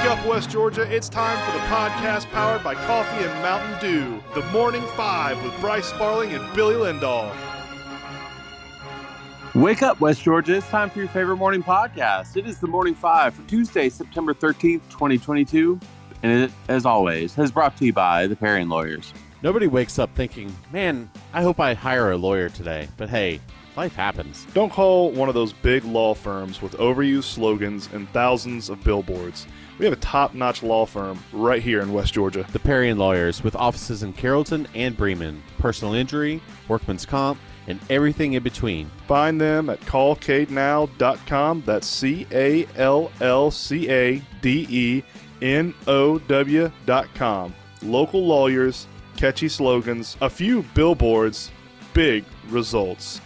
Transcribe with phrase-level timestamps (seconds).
[0.00, 0.90] Wake up, West Georgia.
[0.90, 4.22] It's time for the podcast powered by Coffee and Mountain Dew.
[4.34, 7.30] The Morning Five with Bryce Sparling and Billy Lindahl.
[9.54, 10.56] Wake up, West Georgia.
[10.56, 12.38] It's time for your favorite morning podcast.
[12.38, 15.78] It is the Morning Five for Tuesday, September 13th, 2022.
[16.22, 19.12] And it, as always, is brought to you by the Perry Lawyers.
[19.42, 22.88] Nobody wakes up thinking, man, I hope I hire a lawyer today.
[22.96, 23.38] But hey,
[23.76, 24.46] life happens.
[24.54, 29.46] Don't call one of those big law firms with overused slogans and thousands of billboards.
[29.80, 32.44] We have a top notch law firm right here in West Georgia.
[32.52, 37.80] The Perry and Lawyers, with offices in Carrollton and Bremen, personal injury, workman's comp, and
[37.88, 38.90] everything in between.
[39.08, 41.62] Find them at callcadenow.com.
[41.64, 45.02] That's C A L L C A D E
[45.40, 47.54] N O W.com.
[47.80, 51.50] Local lawyers, catchy slogans, a few billboards,
[51.94, 53.22] big results.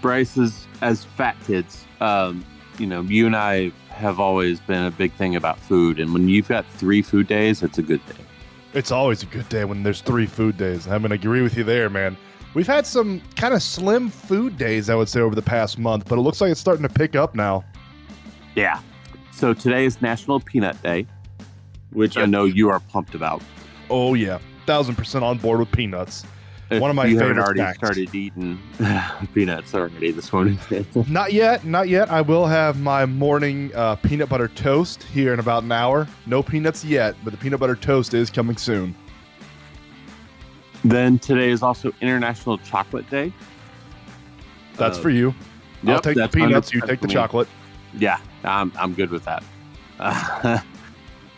[0.00, 1.84] Bryce is as fat kids.
[2.00, 2.44] Um,
[2.78, 6.28] you know, you and I have always been a big thing about food, and when
[6.28, 8.22] you've got three food days, it's a good day.
[8.74, 10.86] It's always a good day when there's three food days.
[10.86, 12.16] I'm going to agree with you there, man.
[12.52, 16.06] We've had some kind of slim food days, I would say, over the past month,
[16.08, 17.64] but it looks like it's starting to pick up now.
[18.54, 18.80] Yeah.
[19.32, 21.06] So today is National Peanut Day,
[21.90, 23.42] which I know you are pumped about.
[23.90, 24.38] Oh, yeah.
[24.66, 26.24] Thousand percent on board with peanuts.
[26.80, 28.58] One of my you favorite already started eating
[29.34, 30.58] peanuts already this morning.
[31.08, 32.10] Not yet, not yet.
[32.10, 36.08] I will have my morning uh, peanut butter toast here in about an hour.
[36.26, 38.94] No peanuts yet, but the peanut butter toast is coming soon.
[40.84, 43.32] then today is also International Chocolate Day.
[44.76, 45.34] That's Uh, for you.
[45.86, 47.48] I'll take the peanuts, you take the chocolate.
[47.94, 49.44] Yeah, I'm, I'm good with that.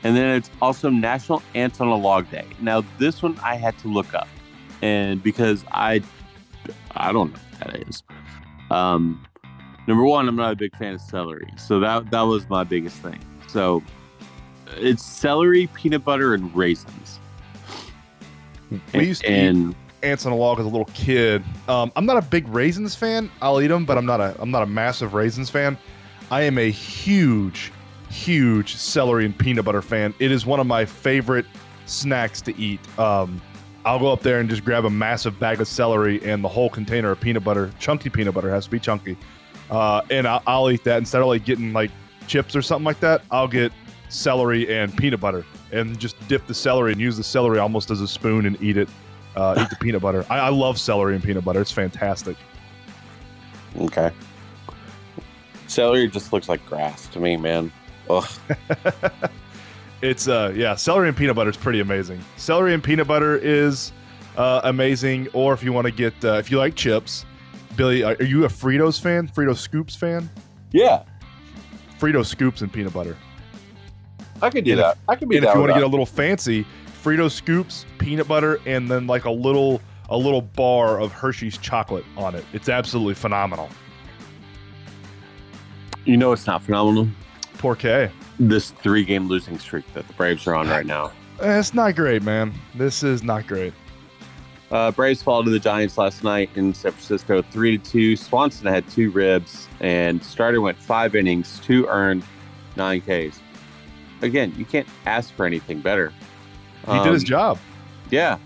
[0.02, 2.46] and then it's also National Ants on a Log Day.
[2.60, 4.28] Now, this one I had to look up,
[4.82, 6.02] and because I,
[6.92, 8.02] I don't know what that is.
[8.70, 9.24] Um,
[9.86, 12.96] number one, I'm not a big fan of celery, so that that was my biggest
[12.96, 13.18] thing.
[13.48, 13.82] So,
[14.76, 17.18] it's celery, peanut butter, and raisins.
[18.92, 21.42] We used to eat and ants on a log as a little kid.
[21.68, 23.30] Um, I'm not a big raisins fan.
[23.40, 25.78] I'll eat them, but I'm not a I'm not a massive raisins fan.
[26.30, 27.72] I am a huge,
[28.10, 30.14] huge celery and peanut butter fan.
[30.18, 31.46] It is one of my favorite
[31.86, 32.80] snacks to eat.
[32.98, 33.40] Um,
[33.88, 36.68] I'll go up there and just grab a massive bag of celery and the whole
[36.68, 37.72] container of peanut butter.
[37.78, 39.16] Chunky peanut butter has to be chunky,
[39.70, 41.90] uh, and I'll, I'll eat that instead of like getting like
[42.26, 43.22] chips or something like that.
[43.30, 43.72] I'll get
[44.10, 48.02] celery and peanut butter and just dip the celery and use the celery almost as
[48.02, 48.90] a spoon and eat it
[49.36, 50.26] uh, eat the peanut butter.
[50.28, 51.62] I, I love celery and peanut butter.
[51.62, 52.36] It's fantastic.
[53.78, 54.10] okay,
[55.66, 57.72] celery just looks like grass to me, man.
[58.10, 58.28] Ugh.
[60.02, 62.24] It's uh yeah, celery and peanut butter is pretty amazing.
[62.36, 63.92] Celery and peanut butter is
[64.36, 65.28] uh, amazing.
[65.32, 67.24] Or if you want to get uh, if you like chips,
[67.76, 69.26] Billy, are are you a Fritos fan?
[69.28, 70.30] Frito Scoops fan?
[70.70, 71.02] Yeah,
[71.98, 73.16] Frito Scoops and peanut butter.
[74.40, 74.98] I could do And if- that.
[75.08, 76.64] I could be And if you want to get a little fancy,
[77.02, 79.80] Frito Scoops, peanut butter, and then like a little
[80.10, 82.44] a little bar of Hershey's chocolate on it.
[82.52, 83.68] It's absolutely phenomenal.
[86.04, 87.08] You know, it's not phenomenal.
[87.58, 88.10] Poor K.
[88.38, 91.10] This three-game losing streak that the Braves are on right now.
[91.40, 92.52] It's not great, man.
[92.74, 93.72] This is not great.
[94.70, 98.16] Uh, Braves fall to the Giants last night in San Francisco, three to two.
[98.16, 102.22] Swanson had two ribs, and Strider went five innings, two earned,
[102.76, 103.40] nine Ks.
[104.20, 106.12] Again, you can't ask for anything better.
[106.86, 107.58] He did his Um, job.
[108.10, 108.36] Yeah,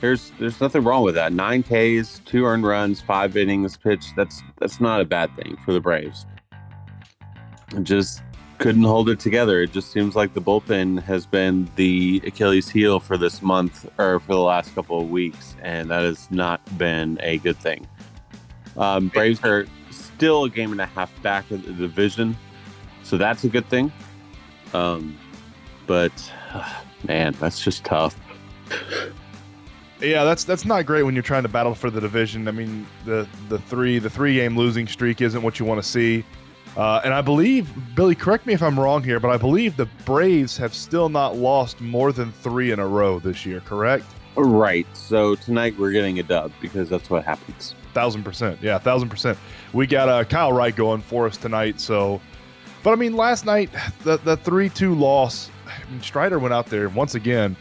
[0.00, 1.32] there's there's nothing wrong with that.
[1.32, 4.14] Nine Ks, two earned runs, five innings pitched.
[4.16, 6.26] That's that's not a bad thing for the Braves.
[7.82, 8.22] Just
[8.62, 9.60] couldn't hold it together.
[9.60, 14.20] It just seems like the bullpen has been the Achilles heel for this month or
[14.20, 17.88] for the last couple of weeks, and that has not been a good thing.
[18.76, 22.36] Um, Braves are still a game and a half back of the division,
[23.02, 23.92] so that's a good thing.
[24.74, 25.18] Um,
[25.88, 26.12] but
[27.08, 28.16] man, that's just tough.
[30.00, 32.46] Yeah, that's that's not great when you're trying to battle for the division.
[32.46, 35.88] I mean, the the three the three game losing streak isn't what you want to
[35.88, 36.24] see.
[36.76, 39.86] Uh, and I believe Billy, correct me if I'm wrong here, but I believe the
[40.04, 43.60] Braves have still not lost more than three in a row this year.
[43.60, 44.06] Correct?
[44.36, 44.86] Right.
[44.96, 47.74] So tonight we're getting a dub because that's what happens.
[47.92, 48.58] Thousand percent.
[48.62, 49.38] Yeah, thousand percent.
[49.74, 51.78] We got uh, Kyle Wright going for us tonight.
[51.78, 52.22] So,
[52.82, 53.68] but I mean, last night
[54.02, 55.50] the the three two loss.
[55.66, 57.54] I mean, Strider went out there once again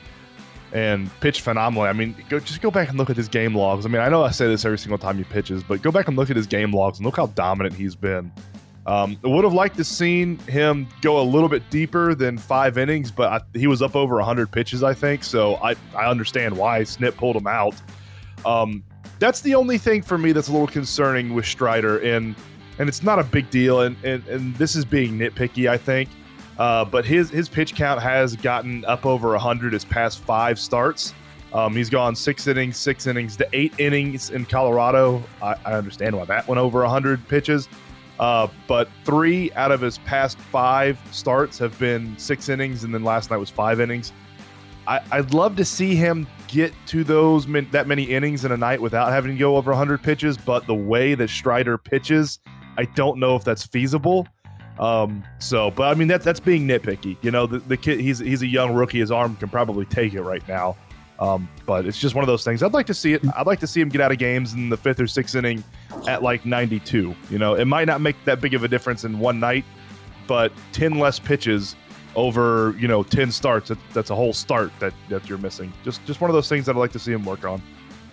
[0.72, 1.90] and pitched phenomenally.
[1.90, 3.86] I mean, go just go back and look at his game logs.
[3.86, 6.08] I mean, I know I say this every single time he pitches, but go back
[6.08, 8.32] and look at his game logs and look how dominant he's been.
[8.88, 12.78] Um, I would have liked to seen him go a little bit deeper than five
[12.78, 15.24] innings, but I, he was up over 100 pitches, I think.
[15.24, 17.76] So I, I understand why Snit pulled him out.
[18.44, 18.84] Um,
[19.20, 22.36] that's the only thing for me that's a little concerning with Strider, and
[22.80, 23.82] and it's not a big deal.
[23.82, 26.10] And and, and this is being nitpicky, I think.
[26.58, 31.14] Uh, but his his pitch count has gotten up over 100 his past five starts.
[31.54, 35.22] Um, he's gone six innings, six innings to eight innings in Colorado.
[35.42, 37.68] I, I understand why that went over 100 pitches.
[38.22, 43.04] Uh, but three out of his past five starts have been six innings, and then
[43.04, 44.14] last night was five innings.
[44.88, 48.80] I, I'd love to see him get to those that many innings in a night
[48.80, 50.38] without having to go over 100 pitches.
[50.38, 52.38] But the way that Strider pitches,
[52.78, 54.28] I don't know if that's feasible.
[54.78, 57.18] Um, so, but I mean that's that's being nitpicky.
[57.24, 59.00] You know, the, the kid he's he's a young rookie.
[59.00, 60.78] His arm can probably take it right now.
[61.22, 62.64] Um, but it's just one of those things.
[62.64, 63.22] I'd like to see it.
[63.38, 65.64] I'd like to see him get out of games in the fifth or sixth inning
[66.08, 67.16] at like 92.
[67.30, 69.64] You know, it might not make that big of a difference in one night,
[70.28, 71.76] but 10 less pitches
[72.16, 73.70] over you know 10 starts.
[73.70, 75.72] That, that's a whole start that that you're missing.
[75.84, 77.62] Just just one of those things that I'd like to see him work on.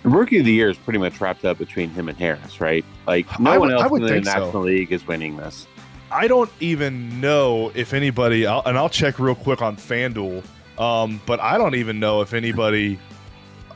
[0.05, 2.85] Rookie of the year is pretty much wrapped up between him and Harris, right?
[3.07, 4.33] Like no one would- I else in the think so.
[4.45, 5.67] National League is winning this.
[6.11, 10.43] I don't even know if anybody, I'll, and I'll check real quick on FanDuel,
[10.79, 12.99] um, but I don't even know if anybody,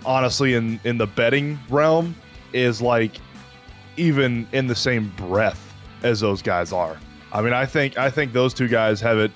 [0.05, 2.15] honestly, in in the betting realm,
[2.53, 3.17] is like
[3.97, 6.99] even in the same breath as those guys are.
[7.33, 9.31] I mean, I think I think those two guys have it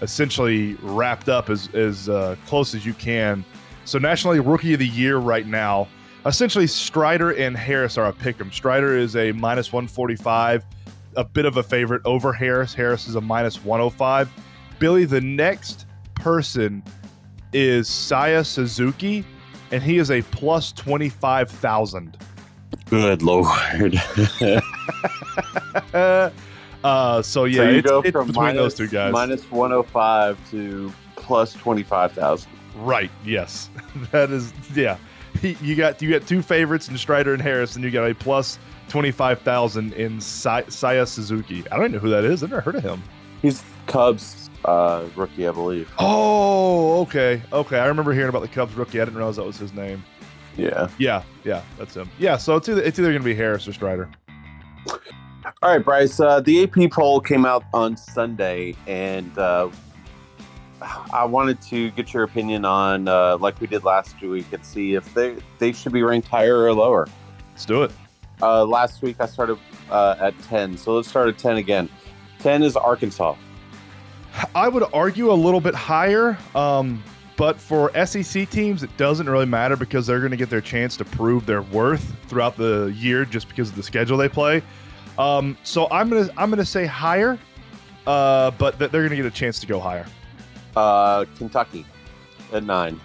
[0.00, 3.44] essentially wrapped up as as uh, close as you can.
[3.84, 5.88] So, nationally, Rookie of the Year right now,
[6.24, 8.52] essentially Strider and Harris are a pick 'em.
[8.52, 10.64] Strider is a minus 145
[11.16, 12.74] a bit of a favorite over Harris.
[12.74, 14.30] Harris is a minus 105.
[14.78, 16.82] Billy, the next person
[17.52, 19.24] is Seiya Suzuki,
[19.70, 22.16] and he is a plus 25,000.
[22.86, 23.94] Good lord!
[25.94, 26.30] uh,
[27.22, 29.12] so, yeah, so you it's, go it's from between minus- those two guys.
[29.12, 32.50] minus 105 to plus 25,000.
[32.76, 33.70] right, yes.
[34.10, 34.96] that is, yeah.
[35.42, 38.58] You got you got two favorites in Strider and Harris, and you got a plus
[38.88, 41.64] 25,000 in Seiya Suzuki.
[41.70, 42.42] I don't even know who that is.
[42.42, 43.02] I've never heard of him.
[43.40, 45.92] He's Cubs uh, rookie, I believe.
[45.98, 47.42] Oh, okay.
[47.52, 47.78] Okay.
[47.78, 49.00] I remember hearing about the Cubs rookie.
[49.00, 50.04] I didn't realize that was his name.
[50.56, 50.88] Yeah.
[50.98, 52.10] Yeah, yeah, that's him.
[52.18, 54.10] Yeah, so it's either it's either gonna be Harris or Strider.
[55.62, 56.20] All right, Bryce.
[56.20, 59.70] Uh, the AP poll came out on Sunday, and uh,
[61.12, 64.94] I wanted to get your opinion on, uh, like we did last week, and see
[64.94, 67.08] if they they should be ranked higher or lower.
[67.52, 67.92] Let's do it.
[68.40, 69.58] Uh, last week I started
[69.90, 71.88] uh, at ten, so let's start at ten again.
[72.40, 73.36] Ten is Arkansas.
[74.54, 77.02] I would argue a little bit higher, um,
[77.36, 80.96] but for SEC teams, it doesn't really matter because they're going to get their chance
[80.98, 84.62] to prove their worth throughout the year just because of the schedule they play.
[85.18, 87.38] Um, so I'm gonna I'm gonna say higher,
[88.06, 90.06] uh, but th- they're going to get a chance to go higher.
[90.74, 91.84] Uh, Kentucky
[92.52, 92.98] at nine.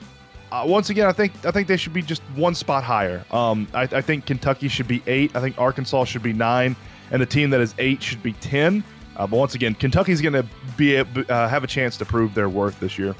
[0.51, 3.25] Uh, once again, I think I think they should be just one spot higher.
[3.31, 5.35] Um, I, I think Kentucky should be eight.
[5.35, 6.75] I think Arkansas should be nine,
[7.12, 8.83] and the team that is eight should be ten.
[9.18, 10.46] Uh, but once again, Kentucky's going to
[10.78, 13.16] be uh, have a chance to prove their worth this year.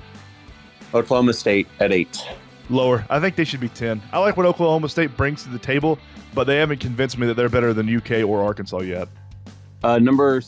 [0.94, 2.24] Oklahoma State at eight.
[2.70, 4.02] Lower, I think they should be ten.
[4.12, 5.98] I like what Oklahoma State brings to the table,
[6.34, 9.08] but they haven't convinced me that they're better than UK or Arkansas yet.
[9.84, 10.42] Uh, number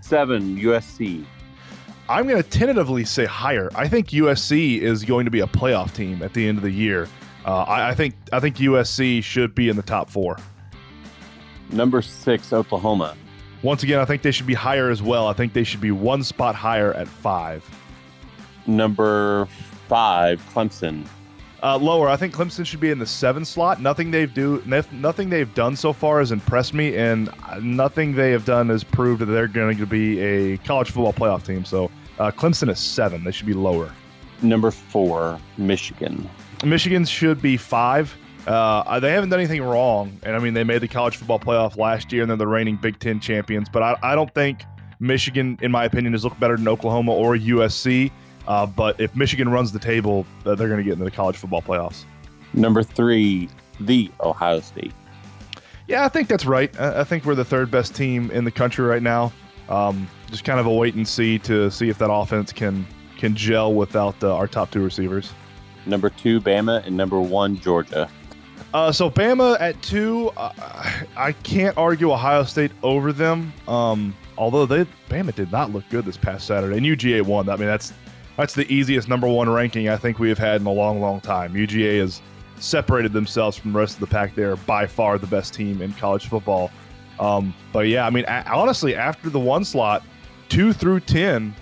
[0.00, 1.24] seven, USC.
[2.08, 3.68] I'm going to tentatively say higher.
[3.74, 6.70] I think USC is going to be a playoff team at the end of the
[6.70, 7.06] year.
[7.44, 10.38] Uh, I, I think I think USC should be in the top four.
[11.70, 13.14] Number six, Oklahoma.
[13.62, 15.26] Once again, I think they should be higher as well.
[15.26, 17.68] I think they should be one spot higher at five.
[18.66, 19.46] Number
[19.88, 21.06] five, Clemson.
[21.60, 23.80] Uh, lower, I think Clemson should be in the seven slot.
[23.80, 28.44] Nothing they've do, nothing they've done so far has impressed me, and nothing they have
[28.44, 31.64] done has proved that they're going to be a college football playoff team.
[31.64, 33.90] So uh, Clemson is seven; they should be lower.
[34.40, 36.30] Number four, Michigan.
[36.64, 38.16] Michigan should be five.
[38.48, 41.76] Uh, they haven't done anything wrong, and I mean they made the college football playoff
[41.76, 43.68] last year, and they're the reigning Big Ten champions.
[43.68, 44.62] But I, I don't think
[45.00, 48.10] Michigan, in my opinion, has looked better than Oklahoma or USC.
[48.46, 51.60] Uh, but if Michigan runs the table, they're going to get into the college football
[51.60, 52.04] playoffs.
[52.54, 53.50] Number three,
[53.80, 54.94] the Ohio State.
[55.86, 56.74] Yeah, I think that's right.
[56.80, 59.30] I, I think we're the third best team in the country right now.
[59.68, 62.86] Um, just kind of a wait and see to see if that offense can
[63.18, 65.32] can gel without uh, our top two receivers.
[65.84, 68.08] Number two, Bama, and number one, Georgia.
[68.74, 70.52] Uh, so Bama at two, uh,
[71.16, 73.52] I can't argue Ohio State over them.
[73.66, 77.48] Um, although they Bama did not look good this past Saturday, and UGA won.
[77.48, 77.94] I mean, that's
[78.36, 81.20] that's the easiest number one ranking I think we have had in a long, long
[81.20, 81.54] time.
[81.54, 82.20] UGA has
[82.58, 84.34] separated themselves from the rest of the pack.
[84.34, 86.70] They're by far the best team in college football.
[87.18, 90.04] Um, but yeah, I mean, honestly, after the one slot,
[90.50, 91.54] two through ten,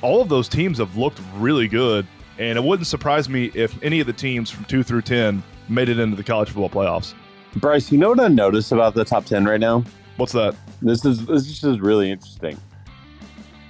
[0.00, 2.06] all of those teams have looked really good,
[2.38, 5.88] and it wouldn't surprise me if any of the teams from two through ten made
[5.88, 7.14] it into the college football playoffs.
[7.56, 9.84] Bryce, you know what I noticed about the top ten right now?
[10.16, 10.56] What's that?
[10.82, 12.58] This is this is really interesting.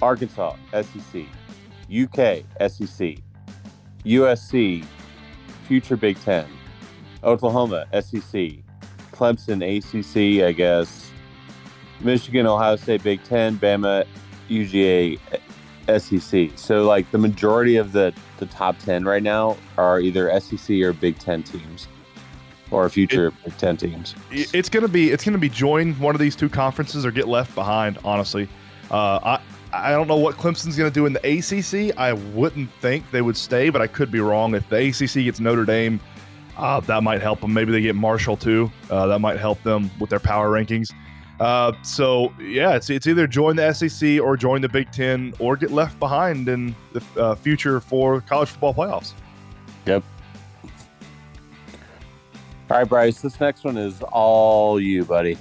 [0.03, 1.27] Arkansas, SEC.
[1.91, 3.19] UK SEC,
[4.05, 4.85] USC
[5.69, 6.47] future Big Ten,
[7.23, 8.53] Oklahoma SEC,
[9.13, 11.11] Clemson ACC, I guess,
[12.01, 14.05] Michigan Ohio State Big Ten, Bama
[14.49, 15.19] UGA
[15.99, 16.50] SEC.
[16.57, 20.93] So like the majority of the the top ten right now are either SEC or
[20.93, 21.88] Big Ten teams,
[22.71, 24.14] or future Big Ten teams.
[24.31, 27.55] It's gonna be it's gonna be join one of these two conferences or get left
[27.55, 27.99] behind.
[28.05, 28.49] Honestly,
[28.91, 29.41] uh, I
[29.73, 31.97] I don't know what Clemson's gonna do in the ACC.
[31.99, 34.55] I wouldn't think they would stay, but I could be wrong.
[34.55, 36.00] If the ACC gets Notre Dame,
[36.57, 37.53] uh, that might help them.
[37.53, 38.71] Maybe they get Marshall too.
[38.91, 40.93] Uh, that might help them with their power rankings.
[41.41, 45.57] Uh, so yeah, it's it's either join the SEC or join the Big Ten or
[45.57, 49.12] get left behind in the uh, future for college football playoffs.
[49.87, 50.05] Yep.
[52.71, 53.21] All right, Bryce.
[53.21, 55.37] This next one is all you, buddy.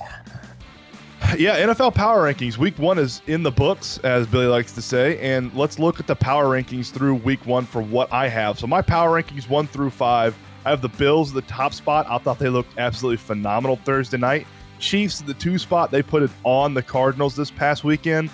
[1.37, 2.57] Yeah, NFL power rankings.
[2.57, 5.17] Week one is in the books, as Billy likes to say.
[5.19, 8.59] And let's look at the power rankings through week one for what I have.
[8.59, 10.37] So, my power rankings one through five.
[10.65, 12.05] I have the Bills at the top spot.
[12.07, 14.45] I thought they looked absolutely phenomenal Thursday night.
[14.83, 15.91] Chiefs at the two spot.
[15.91, 18.29] They put it on the Cardinals this past weekend.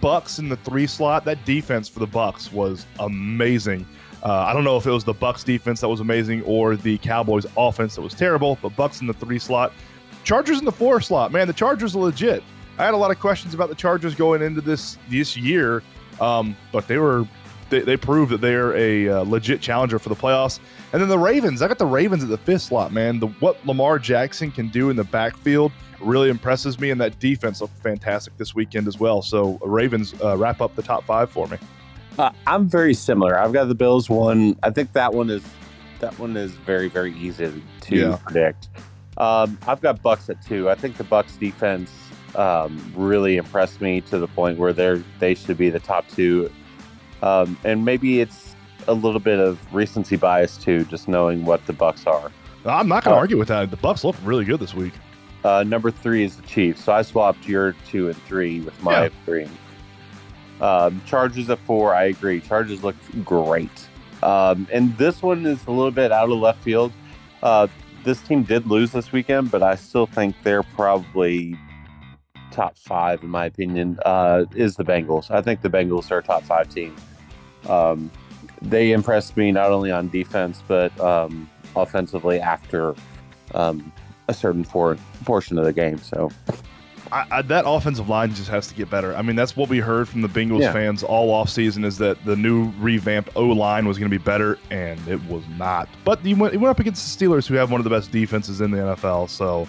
[0.00, 1.24] Bucks in the three slot.
[1.24, 3.86] That defense for the Bucks was amazing.
[4.24, 6.98] Uh, I don't know if it was the Bucks defense that was amazing or the
[6.98, 9.72] Cowboys offense that was terrible, but Bucks in the three slot.
[10.24, 11.30] Chargers in the four slot.
[11.30, 12.42] Man, the Chargers are legit.
[12.78, 15.84] I had a lot of questions about the Chargers going into this this year,
[16.20, 17.26] um, but they were
[17.72, 20.60] they, they proved that they're a uh, legit challenger for the playoffs.
[20.92, 21.60] And then the Ravens.
[21.62, 22.92] I got the Ravens at the fifth slot.
[22.92, 27.18] Man, the what Lamar Jackson can do in the backfield really impresses me, and that
[27.18, 29.22] defense looked fantastic this weekend as well.
[29.22, 31.56] So Ravens uh, wrap up the top five for me.
[32.18, 33.38] Uh, I'm very similar.
[33.38, 34.56] I've got the Bills one.
[34.62, 35.42] I think that one is
[36.00, 38.16] that one is very very easy to Yeah.
[38.22, 38.68] predict.
[39.16, 40.68] Um, I've got Bucks at two.
[40.68, 41.90] I think the Bucks defense
[42.34, 46.50] um, really impressed me to the point where they're they should be the top two.
[47.22, 48.54] Um, and maybe it's
[48.88, 52.30] a little bit of recency bias too, just knowing what the Bucks are.
[52.66, 53.20] I'm not going to Oh.
[53.20, 53.70] argue with that.
[53.70, 54.92] The Bucks look really good this week.
[55.44, 56.84] Uh, number three is the Chiefs.
[56.84, 59.08] So I swapped your two and three with my Yeah.
[59.24, 59.48] three.
[60.60, 61.94] Um, Chargers at four.
[61.94, 62.40] I agree.
[62.40, 63.88] Chargers look great.
[64.22, 66.92] Um, and this one is a little bit out of left field.
[67.42, 67.66] Uh,
[68.04, 71.56] this team did lose this weekend, but I still think they're probably
[72.52, 73.98] top five in my opinion.
[74.04, 75.30] Uh, is the Bengals?
[75.30, 76.94] I think the Bengals are a top five team.
[77.68, 78.10] Um,
[78.60, 82.94] they impressed me not only on defense but um, offensively after
[83.54, 83.92] um,
[84.28, 85.98] a certain for- portion of the game.
[85.98, 86.30] So
[87.10, 89.14] I, I, that offensive line just has to get better.
[89.14, 90.72] I mean, that's what we heard from the Bengals Yeah.
[90.72, 94.58] fans all offseason is that the new revamped O line was going to be better,
[94.70, 95.88] and it was not.
[96.04, 98.10] But he went, he went up against the Steelers, who have one of the best
[98.12, 99.28] defenses in the NFL.
[99.28, 99.68] So,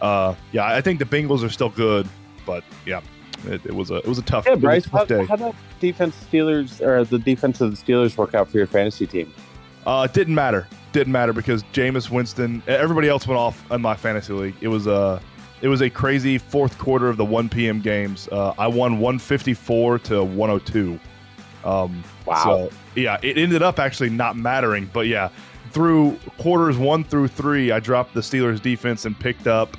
[0.00, 2.06] uh, yeah, I think the Bengals are still good,
[2.44, 3.00] but yeah,
[3.46, 5.04] it, it was a it was a tough, yeah, it was a Bryce, tough how,
[5.04, 5.24] day.
[5.26, 9.06] how did defense Steelers or the defense of the Steelers work out for your fantasy
[9.06, 9.32] team?
[9.86, 10.66] Uh, it didn't matter.
[10.92, 14.56] Didn't matter because Jameis Winston, everybody else went off in my fantasy league.
[14.60, 15.20] It was a,
[15.60, 17.80] it was a crazy fourth quarter of the 1 p.m.
[17.80, 18.28] games.
[18.32, 20.98] Uh, I won 154 to 102.
[21.64, 22.42] Um, Wow.
[22.44, 24.90] So yeah, it ended up actually not mattering.
[24.92, 25.30] But yeah,
[25.70, 29.76] through quarters one through three, I dropped the Steelers defense and picked up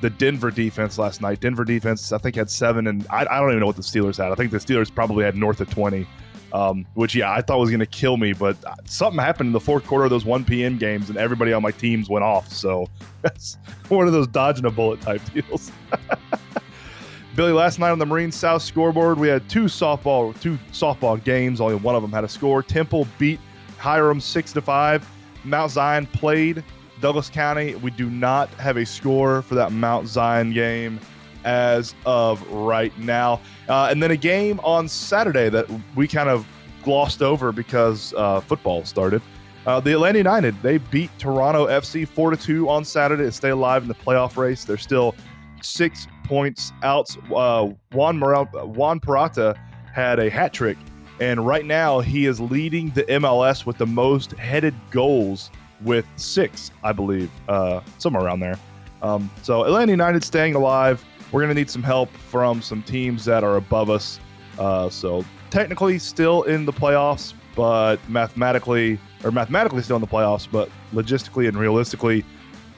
[0.00, 1.40] the Denver defense last night.
[1.40, 4.16] Denver defense, I think, had seven, and I, I don't even know what the Steelers
[4.16, 4.32] had.
[4.32, 6.06] I think the Steelers probably had north of 20,
[6.52, 8.32] um, which, yeah, I thought was going to kill me.
[8.32, 10.78] But uh, something happened in the fourth quarter of those 1 p.m.
[10.78, 12.52] games, and everybody on my teams went off.
[12.52, 12.88] So
[13.22, 15.70] that's one of those dodging a bullet type deals.
[17.36, 21.60] Billy, last night on the Marine South scoreboard, we had two softball two softball games.
[21.60, 22.62] Only one of them had a score.
[22.62, 23.38] Temple beat
[23.78, 25.08] Hiram six to five.
[25.44, 26.64] Mount Zion played
[27.00, 27.74] Douglas County.
[27.76, 31.00] We do not have a score for that Mount Zion game
[31.44, 33.40] as of right now.
[33.68, 35.66] Uh, and then a game on Saturday that
[35.96, 36.46] we kind of
[36.82, 39.22] glossed over because uh, football started.
[39.66, 43.50] Uh, the Atlanta United they beat Toronto FC four to two on Saturday to stay
[43.50, 44.64] alive in the playoff race.
[44.64, 45.14] They're still
[45.62, 47.14] six points out.
[47.32, 49.54] Uh, Juan Moral, Juan Parata
[49.92, 50.78] had a hat trick,
[51.20, 55.50] and right now he is leading the MLS with the most headed goals
[55.82, 58.58] with six, I believe, uh, somewhere around there.
[59.02, 61.04] Um, so Atlanta United staying alive.
[61.32, 64.20] We're going to need some help from some teams that are above us.
[64.58, 70.48] Uh, so technically still in the playoffs, but mathematically, or mathematically still in the playoffs,
[70.50, 72.24] but logistically and realistically,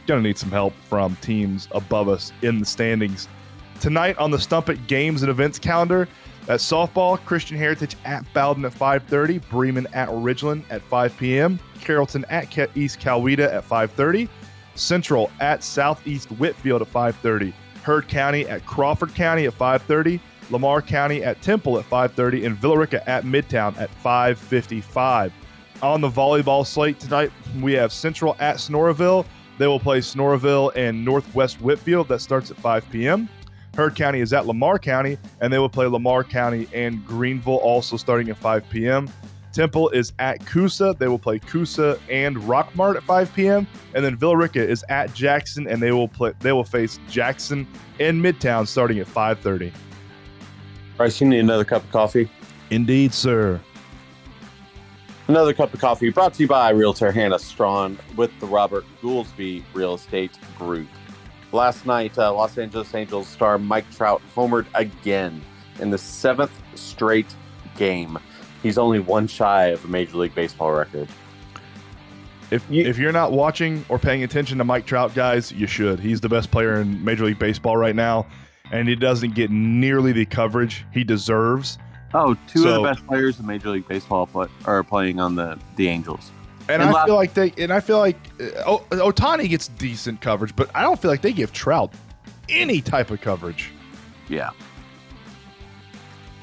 [0.07, 3.29] going to need some help from teams above us in the standings.
[3.81, 6.09] Tonight on the Stump It Games and Events calendar,
[6.49, 12.25] at softball, Christian Heritage at Bowdon at 5:30, Bremen at Ridgeland at 5 p.m., Carrollton
[12.31, 14.29] at East Coweta at 5:30,
[14.75, 20.21] Central at Southeast Whitfield at 5:30, Heard County at Crawford County at 5:30,
[20.51, 25.33] Lamar County at Temple at 5:30, and Villa Rica at Midtown at 5:55.
[25.83, 29.25] On the volleyball slate tonight, we have Central at Sonoraville.
[29.59, 32.09] They will play Sonoraville and Northwest Whitfield.
[32.09, 33.29] That starts at 5 p.m.
[33.75, 37.97] Heard County is at Lamar County, and they will play Lamar County and Greenville also
[37.97, 39.09] starting at 5 p.m.
[39.53, 40.95] Temple is at Coosa.
[40.99, 43.67] They will play Coosa and Rockmart at 5 p.m.
[43.95, 46.33] And then Villa Rica is at Jackson, and they will play.
[46.41, 47.67] They will face Jackson
[48.01, 49.73] and Midtown starting at 5:30.
[50.97, 52.31] Bryce, you need another cup of coffee?
[52.71, 53.61] Indeed, sir.
[55.29, 59.63] Another cup of coffee brought to you by Realtor Hannah Strawn with the Robert Goolsby
[59.73, 60.89] Real Estate Group.
[61.53, 65.43] Last night, uh, Los Angeles Angels star Mike Trout homered again
[65.81, 67.35] in the seventh straight
[67.77, 68.19] game.
[68.63, 71.09] He's only one shy of a Major League Baseball record.
[72.51, 76.01] If You- if you're not watching or paying attention to Mike Trout, guys, you should.
[76.01, 78.27] He's the best player in Major League Baseball right now,
[78.71, 81.79] and he doesn't get nearly the coverage he deserves.
[82.15, 85.59] Oh, two of the best players in Major League Baseball play, are playing on the,
[85.77, 86.31] the Angels.
[86.69, 90.21] And, And I la- feel like they and I feel like uh, Ohtani gets decent
[90.21, 91.93] coverage, but I don't feel like they give Trout
[92.49, 93.73] any type of coverage.
[94.29, 94.51] Yeah.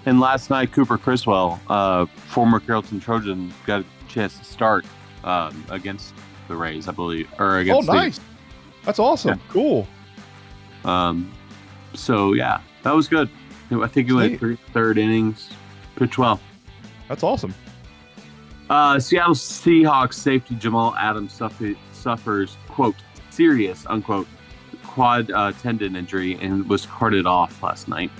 [0.05, 4.85] And last night, Cooper Criswell, uh, former Carrollton Trojan, got a chance to start
[5.23, 6.13] um, against
[6.47, 8.19] the Rays, I believe, or Oh, against nice.
[8.85, 9.39] That's awesome.
[9.49, 9.87] Cool.
[10.85, 11.31] Um,
[11.93, 13.29] so yeah, that was good.
[13.71, 15.49] I think he went three, third innings,
[15.95, 16.39] pitched well.
[17.07, 17.53] That's awesome.
[18.69, 22.95] Uh, Seattle Seahawks safety Jamal Adams suffer, suffers quote
[23.29, 24.27] serious unquote
[24.83, 28.11] quad uh, tendon injury and was carted off last night.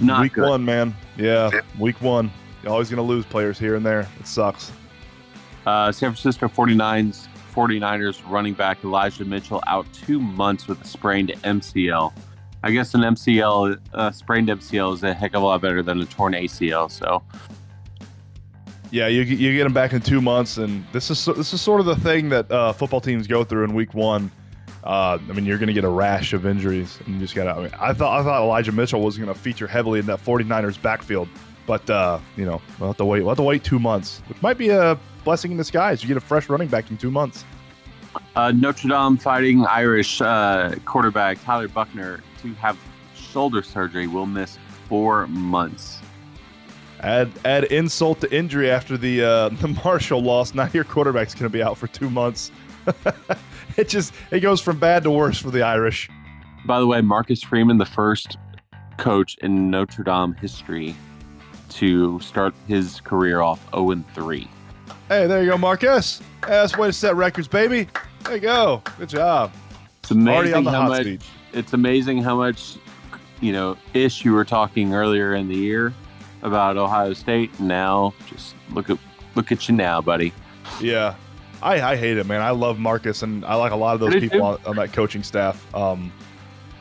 [0.00, 0.48] Not week good.
[0.48, 0.94] one, man.
[1.16, 2.30] Yeah, week one.
[2.62, 4.08] You're always going to lose players here and there.
[4.18, 4.72] It sucks.
[5.66, 11.30] Uh, San Francisco 49ers, 49ers running back Elijah Mitchell out two months with a sprained
[11.44, 12.12] MCL.
[12.62, 16.00] I guess an MCL, uh, sprained MCL is a heck of a lot better than
[16.00, 16.90] a torn ACL.
[16.90, 17.22] So,
[18.94, 21.80] Yeah, you you get them back in two months, and this is this is sort
[21.80, 24.30] of the thing that uh, football teams go through in week one.
[24.84, 27.48] Uh, I mean, you're going to get a rash of injuries, and you just got.
[27.48, 30.24] I, mean, I thought I thought Elijah Mitchell was going to feature heavily in that
[30.24, 31.28] 49ers backfield,
[31.66, 33.22] but uh, you know we'll have to wait.
[33.22, 36.00] We'll have to wait two months, which might be a blessing in disguise.
[36.00, 37.44] You get a fresh running back in two months.
[38.36, 42.78] uh, Notre Dame fighting Irish uh, quarterback Tyler Buchner to have
[43.16, 44.56] shoulder surgery will miss
[44.88, 45.98] four months.
[47.04, 50.54] Add add insult to injury after the uh, the Marshall loss.
[50.54, 52.50] Now your quarterback's going to be out for two months.
[53.76, 56.08] it just it goes from bad to worse for the Irish.
[56.64, 58.38] By the way, Marcus Freeman, the first
[58.96, 60.96] coach in Notre Dame history
[61.68, 64.48] to start his career off 0 3.
[65.08, 66.20] Hey, there you go, Marcus.
[66.42, 67.86] Hey, that's way to set records, baby.
[68.22, 68.82] There you go.
[68.96, 69.52] Good job.
[70.00, 71.24] It's amazing how much seat.
[71.52, 72.76] it's amazing how much
[73.42, 75.92] you know ish you were talking earlier in the year
[76.44, 77.58] about Ohio State.
[77.58, 78.98] Now just look at
[79.34, 80.32] look at you now, buddy.
[80.80, 81.16] Yeah,
[81.62, 82.40] I, I hate it, man.
[82.40, 85.22] I love Marcus, and I like a lot of those people on, on that coaching
[85.22, 85.74] staff.
[85.74, 86.12] Um,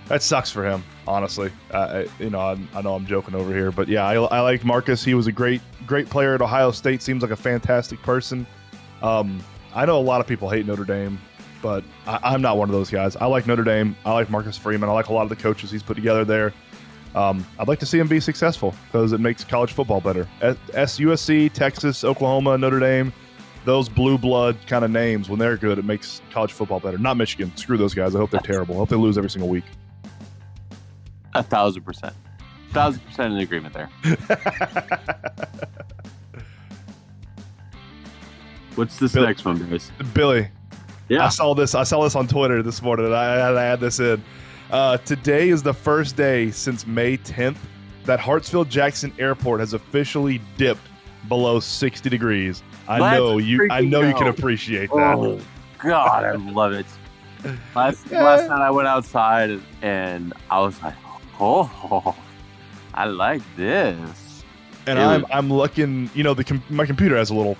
[0.07, 1.51] that sucks for him, honestly.
[1.71, 4.39] Uh, I, you know, I, I know I'm joking over here, but yeah, I, I
[4.41, 5.03] like Marcus.
[5.03, 7.01] He was a great, great player at Ohio State.
[7.01, 8.45] Seems like a fantastic person.
[9.01, 9.41] Um,
[9.73, 11.19] I know a lot of people hate Notre Dame,
[11.61, 13.15] but I, I'm not one of those guys.
[13.15, 13.95] I like Notre Dame.
[14.05, 14.89] I like Marcus Freeman.
[14.89, 16.53] I like a lot of the coaches he's put together there.
[17.15, 20.27] Um, I'd like to see him be successful because it makes college football better.
[20.41, 23.13] S- SUSC, Texas, Oklahoma, Notre Dame,
[23.65, 26.97] those blue blood kind of names, when they're good, it makes college football better.
[26.97, 27.55] Not Michigan.
[27.55, 28.15] Screw those guys.
[28.15, 28.75] I hope they're terrible.
[28.75, 29.63] I hope they lose every single week.
[31.35, 32.13] A thousand percent,
[32.69, 33.89] A thousand percent in agreement there.
[38.75, 39.91] What's this Bill- next one, guys?
[40.13, 40.47] Billy,
[41.09, 41.25] Yeah.
[41.25, 41.75] I saw this.
[41.75, 43.13] I saw this on Twitter this morning.
[43.13, 44.23] I had to add this in.
[44.73, 47.57] Uh, today is the first day since May 10th
[48.05, 50.81] that Hartsfield Jackson Airport has officially dipped
[51.29, 52.63] below 60 degrees.
[52.87, 53.67] I Let's know you.
[53.69, 55.15] I know you can appreciate that.
[55.15, 55.39] Oh
[55.77, 56.87] God, I love it.
[57.75, 58.23] Last Yeah.
[58.23, 60.95] last night I went outside and I was like,
[61.39, 62.15] oh,
[62.95, 64.43] I like this.
[64.87, 66.09] and I'm I'm looking.
[66.15, 67.57] You know, the my computer has a little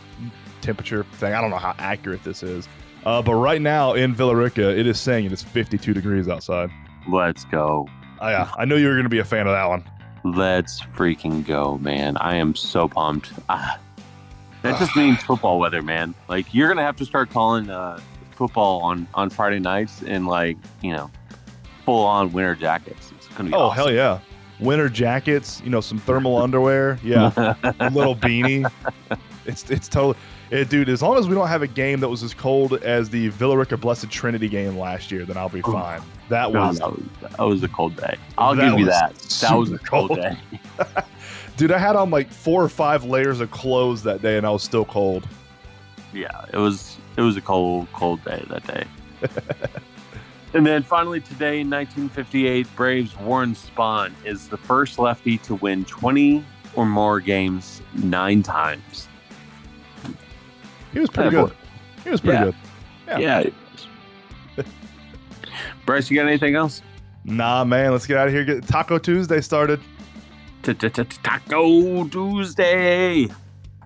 [0.62, 1.36] temperature thing.
[1.36, 2.68] I don't know how accurate this is,
[3.06, 6.72] uh, but right now in Villa Rica, it is saying it is 52 degrees outside.
[7.08, 7.88] Let's go.
[8.22, 9.84] Oh, yeah, I knew you were going to be a fan of that one.
[10.24, 12.16] Let's freaking go, man.
[12.18, 13.34] I am so pumped.
[13.50, 13.78] Ah,
[14.62, 16.16] that just means football weather, man.
[16.30, 18.00] Like you're gonna have to start calling uh,
[18.32, 21.12] football on on Friday nights in like you know
[21.84, 23.12] full on winter jackets.
[23.18, 23.76] It's gonna be Oh awesome.
[23.76, 24.20] hell yeah!
[24.62, 27.34] Winter jackets, you know, some thermal underwear, yeah,
[27.82, 28.72] a little beanie.
[29.46, 30.16] It's it's totally,
[30.52, 30.90] it, dude.
[30.90, 33.58] As long as we don't have a game that was as cold as the Villa
[33.58, 36.02] Rica Blessed Trinity game last year, then I'll be fine.
[36.30, 38.16] That No, was, that was that was a cold day.
[38.38, 39.16] I'll give you that.
[39.42, 40.22] That was a cold cold.
[40.22, 40.38] day.
[41.58, 41.72] dude.
[41.72, 44.64] I had on like four or five layers of clothes that day, and I was
[44.64, 45.28] still cold.
[46.14, 48.86] Yeah, it was it was a cold cold day that day.
[50.54, 55.86] and then finally today in 1958, Braves Warren Spahn is the first lefty to win
[55.86, 56.44] 20
[56.76, 59.08] or more games nine times.
[60.94, 61.52] He was pretty good.
[62.04, 62.44] He was pretty Yeah.
[62.46, 62.56] good.
[63.22, 63.44] Yeah.
[64.58, 64.64] Yeah.
[65.86, 66.82] Bryce, you got anything else?
[67.26, 67.92] Nah, man.
[67.92, 68.44] Let's get out of here.
[68.44, 69.80] Get Taco Tuesday started.
[70.64, 73.28] Taco Tuesday.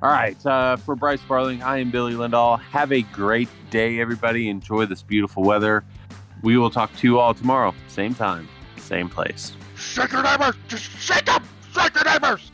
[0.02, 0.44] All right.
[0.46, 2.60] Uh, for Bryce Sparling, I am Billy Lindahl.
[2.62, 4.50] Have a great day, everybody.
[4.50, 5.84] Enjoy this beautiful weather.
[6.44, 9.54] We will talk to you all tomorrow, same time, same place.
[9.76, 10.54] Shake your neighbors!
[10.68, 11.44] Just shake them!
[11.74, 12.52] Shake your neighbors!